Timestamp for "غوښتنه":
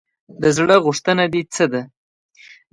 0.85-1.23